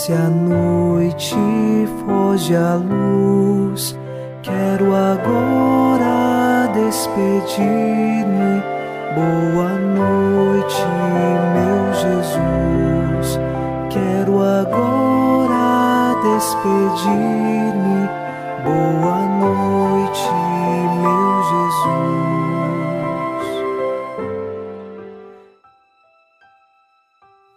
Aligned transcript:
Desce 0.00 0.14
a 0.14 0.30
noite, 0.30 1.36
foge 2.06 2.56
a 2.56 2.74
luz. 2.76 3.94
Quero 4.42 4.94
agora 4.94 6.72
despedir-me. 6.72 8.62
Boa 9.14 9.74
noite, 9.74 10.86
meu 11.52 11.92
Jesus. 11.92 13.38
Quero 13.90 14.40
agora 14.40 16.14
despedir-me. 16.22 18.08
Boa 18.64 19.20
noite, 19.38 20.30
meu 21.02 21.42
Jesus. 21.50 21.90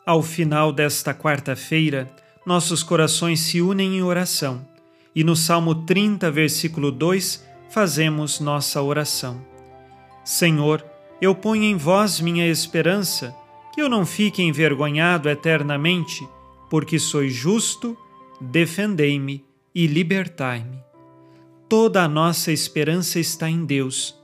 Ao 0.05 0.21
final 0.21 0.73
desta 0.73 1.13
quarta-feira, 1.13 2.11
nossos 2.45 2.83
corações 2.83 3.39
se 3.39 3.61
unem 3.61 3.97
em 3.97 4.01
oração 4.01 4.73
e 5.15 5.23
no 5.23 5.35
Salmo 5.35 5.75
30, 5.75 6.31
versículo 6.31 6.91
2, 6.91 7.45
fazemos 7.69 8.39
nossa 8.39 8.81
oração. 8.81 9.45
Senhor, 10.23 10.83
eu 11.21 11.35
ponho 11.35 11.63
em 11.63 11.77
vós 11.77 12.19
minha 12.19 12.47
esperança, 12.47 13.35
que 13.73 13.81
eu 13.81 13.87
não 13.87 14.05
fique 14.05 14.41
envergonhado 14.41 15.29
eternamente, 15.29 16.27
porque 16.69 16.97
sois 16.97 17.33
justo, 17.33 17.95
defendei-me 18.41 19.45
e 19.73 19.85
libertai-me. 19.85 20.79
Toda 21.69 22.03
a 22.03 22.07
nossa 22.07 22.51
esperança 22.51 23.19
está 23.19 23.49
em 23.49 23.65
Deus. 23.65 24.15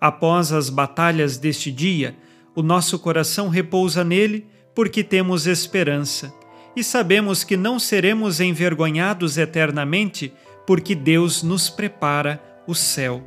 Após 0.00 0.52
as 0.52 0.70
batalhas 0.70 1.36
deste 1.36 1.72
dia, 1.72 2.16
o 2.54 2.62
nosso 2.62 2.98
coração 2.98 3.48
repousa 3.48 4.04
nele, 4.04 4.46
porque 4.74 5.02
temos 5.02 5.46
esperança 5.46 6.32
e 6.76 6.84
sabemos 6.84 7.42
que 7.42 7.56
não 7.56 7.78
seremos 7.78 8.38
envergonhados 8.38 9.38
eternamente, 9.38 10.30
porque 10.66 10.94
Deus 10.94 11.42
nos 11.42 11.70
prepara 11.70 12.38
o 12.66 12.74
céu. 12.74 13.24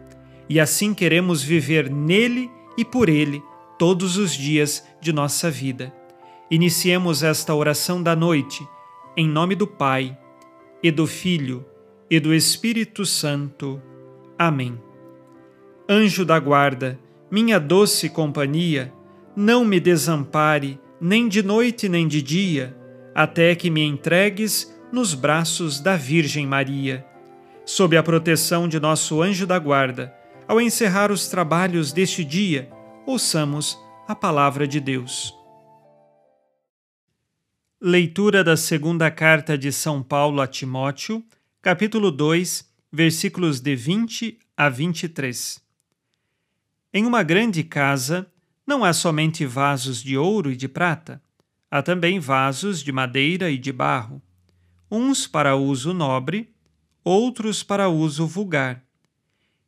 E 0.47 0.59
assim 0.59 0.93
queremos 0.93 1.41
viver 1.41 1.89
nele 1.89 2.49
e 2.77 2.85
por 2.85 3.09
ele 3.09 3.41
todos 3.79 4.17
os 4.17 4.33
dias 4.33 4.85
de 5.01 5.11
nossa 5.11 5.49
vida. 5.49 5.91
Iniciemos 6.51 7.23
esta 7.23 7.55
oração 7.55 8.03
da 8.03 8.15
noite, 8.15 8.65
em 9.17 9.27
nome 9.27 9.55
do 9.55 9.65
Pai, 9.65 10.15
e 10.83 10.91
do 10.91 11.07
Filho, 11.07 11.65
e 12.09 12.19
do 12.19 12.33
Espírito 12.33 13.05
Santo. 13.05 13.81
Amém. 14.37 14.79
Anjo 15.87 16.23
da 16.23 16.39
guarda, 16.39 16.99
minha 17.31 17.59
doce 17.59 18.09
companhia, 18.09 18.93
não 19.35 19.65
me 19.65 19.79
desampare, 19.79 20.79
nem 21.01 21.27
de 21.27 21.41
noite 21.41 21.89
nem 21.89 22.07
de 22.07 22.21
dia 22.21 22.78
até 23.13 23.55
que 23.55 23.69
me 23.69 23.81
entregues 23.81 24.73
nos 24.91 25.13
braços 25.13 25.79
da 25.79 25.95
Virgem 25.95 26.45
Maria. 26.45 27.05
Sob 27.65 27.95
a 27.95 28.03
proteção 28.03 28.67
de 28.67 28.79
nosso 28.79 29.21
anjo 29.21 29.45
da 29.45 29.59
guarda, 29.59 30.13
ao 30.47 30.59
encerrar 30.59 31.11
os 31.11 31.27
trabalhos 31.27 31.91
deste 31.93 32.25
dia, 32.25 32.69
ouçamos 33.05 33.77
a 34.07 34.15
palavra 34.15 34.67
de 34.67 34.79
Deus. 34.79 35.33
Leitura 37.79 38.43
da 38.43 38.57
segunda 38.57 39.09
carta 39.11 39.57
de 39.57 39.71
São 39.71 40.01
Paulo 40.01 40.41
a 40.41 40.47
Timóteo, 40.47 41.23
capítulo 41.61 42.11
2, 42.11 42.67
versículos 42.91 43.59
de 43.59 43.75
20 43.75 44.39
a 44.57 44.67
23. 44.67 45.61
Em 46.91 47.05
uma 47.05 47.21
grande 47.21 47.63
casa 47.63 48.27
não 48.65 48.83
há 48.83 48.91
somente 48.91 49.45
vasos 49.45 50.01
de 50.01 50.17
ouro 50.17 50.51
e 50.51 50.55
de 50.55 50.67
prata 50.67 51.21
Há 51.71 51.83
também 51.83 52.19
vasos 52.19 52.81
de 52.81 52.91
madeira 52.91 53.51
e 53.51 53.57
de 53.57 53.71
barro, 53.71 54.21
uns 54.89 55.27
para 55.27 55.55
uso 55.55 55.93
nobre, 55.93 56.51
outros 57.03 57.61
para 57.61 57.89
uso 57.89 58.25
vulgar. 58.25 58.83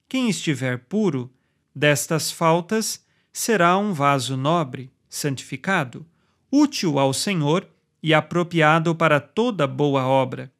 Quem 0.09 0.29
estiver 0.29 0.79
puro 0.79 1.31
destas 1.75 2.31
faltas 2.31 3.05
será 3.31 3.77
um 3.77 3.93
vaso 3.93 4.35
nobre, 4.35 4.91
santificado, 5.07 6.05
útil 6.51 6.97
ao 6.97 7.13
Senhor 7.13 7.67
e 8.01 8.13
apropriado 8.13 8.95
para 8.95 9.19
toda 9.19 9.67
boa 9.67 10.05
obra. 10.05 10.51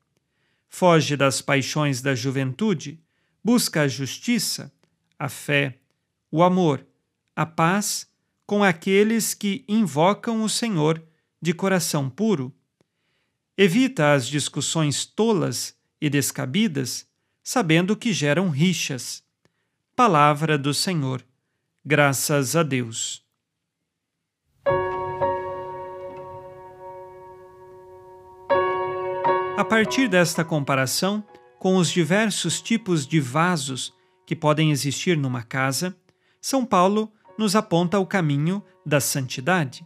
Foge 0.69 1.17
das 1.17 1.41
paixões 1.41 2.01
da 2.01 2.13
juventude, 2.13 2.99
busca 3.43 3.81
a 3.81 3.87
justiça, 3.87 4.71
a 5.17 5.27
fé, 5.27 5.79
o 6.31 6.43
amor, 6.43 6.85
a 7.35 7.45
paz 7.45 8.07
com 8.45 8.63
aqueles 8.63 9.33
que 9.33 9.65
invocam 9.67 10.43
o 10.43 10.49
Senhor 10.49 11.03
de 11.41 11.53
coração 11.53 12.09
puro. 12.09 12.53
Evita 13.57 14.13
as 14.13 14.27
discussões 14.27 15.05
tolas 15.05 15.75
e 15.99 16.09
descabidas, 16.09 17.07
sabendo 17.43 17.95
que 17.95 18.13
geram 18.13 18.49
rixas. 18.49 19.23
Palavra 19.95 20.57
do 20.57 20.73
Senhor. 20.73 21.23
Graças 21.83 22.55
a 22.55 22.63
Deus. 22.63 23.25
A 29.57 29.65
partir 29.65 30.07
desta 30.07 30.43
comparação 30.43 31.23
com 31.59 31.77
os 31.77 31.91
diversos 31.91 32.59
tipos 32.59 33.05
de 33.05 33.19
vasos 33.19 33.93
que 34.25 34.35
podem 34.35 34.71
existir 34.71 35.15
numa 35.15 35.43
casa, 35.43 35.95
São 36.41 36.65
Paulo 36.65 37.11
nos 37.37 37.55
aponta 37.55 37.99
o 37.99 38.05
caminho 38.05 38.63
da 38.83 38.99
santidade. 38.99 39.85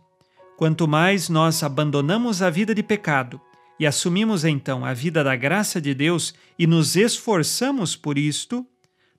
Quanto 0.57 0.88
mais 0.88 1.27
nós 1.27 1.61
abandonamos 1.63 2.41
a 2.41 2.49
vida 2.49 2.73
de 2.73 2.81
pecado 2.81 3.41
e 3.77 3.85
assumimos 3.85 4.45
então 4.45 4.85
a 4.85 4.93
vida 4.93 5.21
da 5.23 5.35
graça 5.35 5.81
de 5.81 5.93
Deus 5.93 6.33
e 6.57 6.66
nos 6.66 6.95
esforçamos 6.95 7.95
por 7.95 8.17
isto, 8.17 8.66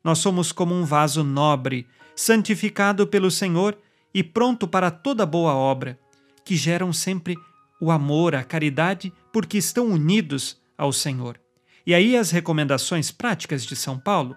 nós 0.03 0.19
somos 0.19 0.51
como 0.51 0.75
um 0.75 0.85
vaso 0.85 1.23
nobre, 1.23 1.87
santificado 2.15 3.07
pelo 3.07 3.31
Senhor 3.31 3.77
e 4.15 4.23
pronto 4.23 4.67
para 4.67 4.91
toda 4.91 5.27
boa 5.27 5.55
obra, 5.55 5.99
que 6.43 6.57
geram 6.57 6.91
sempre 6.91 7.37
o 7.79 7.91
amor, 7.91 8.35
a 8.35 8.43
caridade, 8.43 9.13
porque 9.31 9.59
estão 9.59 9.89
unidos 9.89 10.59
ao 10.79 10.91
Senhor. 10.91 11.39
E 11.87 11.95
aí 11.95 12.17
as 12.17 12.31
recomendações 12.31 13.11
práticas 13.11 13.65
de 13.65 13.77
São 13.77 13.99
Paulo. 13.99 14.35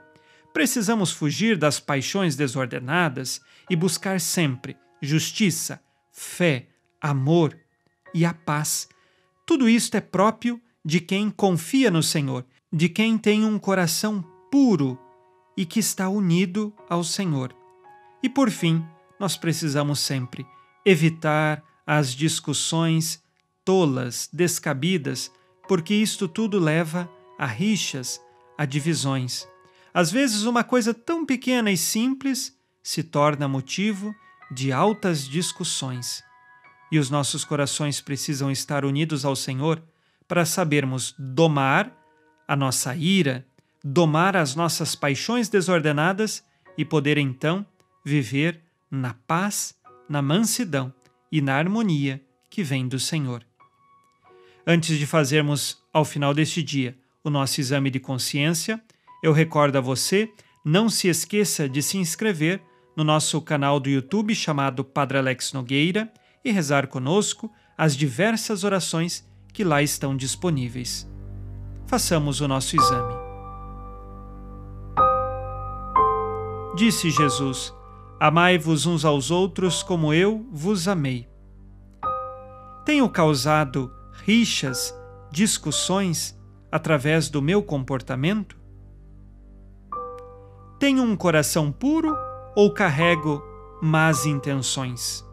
Precisamos 0.53 1.11
fugir 1.11 1.57
das 1.57 1.79
paixões 1.79 2.35
desordenadas 2.35 3.39
e 3.69 3.75
buscar 3.75 4.19
sempre 4.19 4.75
justiça, 5.01 5.81
fé, 6.11 6.68
amor 7.01 7.57
e 8.13 8.25
a 8.25 8.33
paz. 8.33 8.87
Tudo 9.45 9.67
isto 9.67 9.95
é 9.95 10.01
próprio 10.01 10.61
de 10.83 10.99
quem 10.99 11.29
confia 11.29 11.91
no 11.91 12.03
Senhor, 12.03 12.45
de 12.71 12.89
quem 12.89 13.17
tem 13.17 13.43
um 13.43 13.57
coração 13.57 14.23
puro 14.51 14.97
e 15.57 15.65
que 15.65 15.79
está 15.79 16.07
unido 16.09 16.73
ao 16.89 17.03
Senhor. 17.03 17.55
E 18.21 18.29
por 18.29 18.49
fim, 18.49 18.85
nós 19.19 19.37
precisamos 19.37 19.99
sempre 19.99 20.45
evitar 20.85 21.63
as 21.85 22.13
discussões 22.13 23.21
tolas, 23.65 24.29
descabidas, 24.31 25.31
porque 25.67 25.93
isto 25.93 26.27
tudo 26.27 26.59
leva 26.59 27.09
a 27.37 27.45
rixas, 27.45 28.21
a 28.57 28.65
divisões. 28.65 29.47
Às 29.93 30.11
vezes, 30.11 30.43
uma 30.43 30.63
coisa 30.63 30.93
tão 30.93 31.25
pequena 31.25 31.71
e 31.71 31.77
simples 31.77 32.55
se 32.81 33.03
torna 33.03 33.47
motivo 33.47 34.15
de 34.51 34.71
altas 34.71 35.27
discussões 35.27 36.23
e 36.91 36.97
os 36.97 37.09
nossos 37.09 37.43
corações 37.43 38.01
precisam 38.01 38.49
estar 38.49 38.83
unidos 38.83 39.25
ao 39.25 39.35
Senhor 39.35 39.81
para 40.27 40.45
sabermos 40.45 41.15
domar 41.17 41.91
a 42.47 42.55
nossa 42.55 42.95
ira, 42.95 43.45
domar 43.83 44.35
as 44.35 44.55
nossas 44.55 44.95
paixões 44.95 45.49
desordenadas 45.49 46.43
e 46.77 46.83
poder 46.83 47.17
então 47.17 47.65
viver 48.03 48.59
na 48.89 49.13
paz, 49.13 49.75
na 50.07 50.21
mansidão 50.21 50.93
e 51.31 51.41
na 51.41 51.55
harmonia 51.55 52.21
que 52.49 52.63
vem 52.63 52.87
do 52.87 52.99
Senhor. 52.99 53.43
Antes 54.65 54.97
de 54.97 55.05
fazermos, 55.05 55.77
ao 55.93 56.03
final 56.05 56.33
deste 56.33 56.61
dia, 56.63 56.97
o 57.23 57.29
nosso 57.29 57.59
exame 57.59 57.89
de 57.89 57.99
consciência, 57.99 58.81
eu 59.21 59.33
recordo 59.33 59.77
a 59.77 59.81
você, 59.81 60.31
não 60.63 60.89
se 60.89 61.07
esqueça 61.07 61.67
de 61.67 61.81
se 61.81 61.97
inscrever 61.97 62.61
no 62.95 63.03
nosso 63.03 63.41
canal 63.41 63.79
do 63.79 63.89
YouTube 63.89 64.33
chamado 64.35 64.83
Padre 64.83 65.17
Alex 65.17 65.53
Nogueira 65.53 66.11
e 66.43 66.51
rezar 66.51 66.87
conosco 66.87 67.51
as 67.77 67.95
diversas 67.95 68.63
orações 68.63 69.27
que 69.53 69.63
lá 69.63 69.81
estão 69.81 70.15
disponíveis. 70.15 71.09
Façamos 71.85 72.41
o 72.41 72.47
nosso 72.47 72.75
exame. 72.75 73.13
Disse 76.75 77.09
Jesus: 77.09 77.73
Amai-vos 78.19 78.85
uns 78.85 79.03
aos 79.03 79.31
outros 79.31 79.81
como 79.81 80.13
eu 80.13 80.45
vos 80.51 80.87
amei. 80.87 81.27
Tenho 82.85 83.09
causado 83.09 83.91
rixas, 84.23 84.95
discussões 85.31 86.37
através 86.71 87.29
do 87.29 87.41
meu 87.41 87.63
comportamento? 87.63 88.57
Tenho 90.79 91.03
um 91.03 91.15
coração 91.15 91.71
puro 91.71 92.15
ou 92.55 92.73
carrego 92.73 93.43
más 93.81 94.25
intenções? 94.25 95.28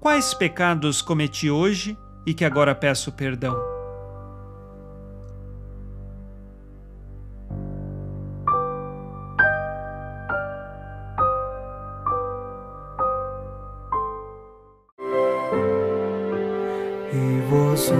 Quais 0.00 0.32
pecados 0.32 1.02
cometi 1.02 1.50
hoje 1.50 1.98
e 2.24 2.32
que 2.32 2.44
agora 2.44 2.72
peço 2.74 3.10
perdão. 3.10 3.56
E 17.12 17.40
vós, 17.50 17.90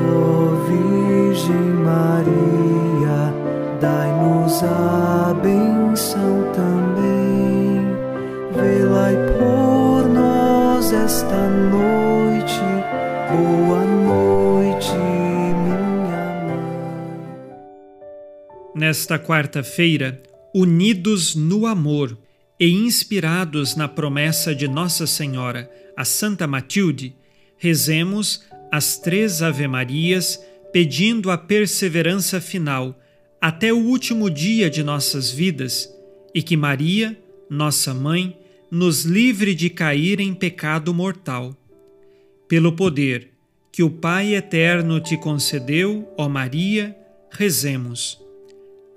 Virgem 0.69 1.73
Maria, 1.83 3.35
dai-nos 3.81 4.62
a 4.62 5.08
Nesta 18.88 19.19
quarta-feira, 19.19 20.23
unidos 20.55 21.35
no 21.35 21.67
amor 21.67 22.17
e 22.58 22.70
inspirados 22.70 23.76
na 23.76 23.87
promessa 23.87 24.55
de 24.55 24.67
Nossa 24.67 25.06
Senhora, 25.06 25.70
a 25.94 26.06
Santa 26.06 26.46
Matilde, 26.46 27.14
rezemos 27.58 28.46
as 28.73 28.96
três 28.96 29.43
Ave-Marias, 29.43 30.43
pedindo 30.73 31.31
a 31.31 31.37
perseverança 31.37 32.40
final 32.40 32.99
até 33.38 33.70
o 33.75 33.76
último 33.76 34.31
dia 34.31 34.70
de 34.70 34.82
nossas 34.82 35.31
vidas 35.31 35.94
e 36.35 36.43
que 36.43 36.56
Maria, 36.56 37.14
nossa 37.50 37.93
mãe, 37.93 38.38
nos 38.70 39.05
livre 39.05 39.55
de 39.55 39.69
cair 39.69 40.19
em 40.19 40.32
pecado 40.32 40.94
mortal. 40.94 41.55
Pelo 42.49 42.73
poder 42.73 43.32
que 43.70 43.82
o 43.82 43.90
Pai 43.90 44.35
eterno 44.35 44.99
te 44.99 45.14
concedeu, 45.19 46.11
ó 46.17 46.26
Maria, 46.26 46.96
rezemos. 47.31 48.26